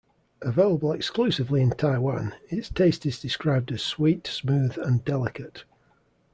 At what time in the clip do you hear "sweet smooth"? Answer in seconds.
3.83-4.75